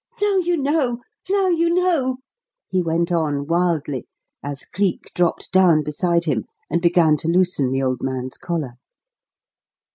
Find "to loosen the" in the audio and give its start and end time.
7.17-7.83